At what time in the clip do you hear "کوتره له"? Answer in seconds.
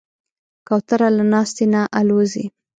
0.67-1.23